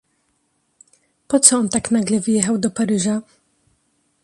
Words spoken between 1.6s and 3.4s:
tak nagle wyjechał do Paryża?..."